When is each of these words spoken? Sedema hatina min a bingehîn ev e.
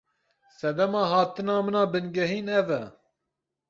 Sedema 0.59 1.01
hatina 1.11 1.55
min 1.65 1.75
a 1.81 1.83
bingehîn 1.91 2.47
ev 2.59 2.67
e. 2.81 2.83